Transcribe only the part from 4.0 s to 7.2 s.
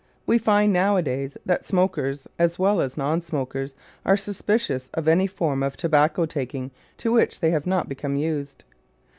are suspicious of any form of tobacco taking to